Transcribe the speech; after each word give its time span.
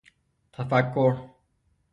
تفکر 0.57 1.29